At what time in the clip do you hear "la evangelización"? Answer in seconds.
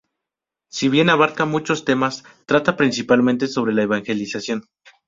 3.71-4.63